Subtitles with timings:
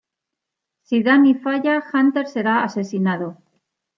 [0.87, 3.29] Si Danny falla, Hunter será asesinado.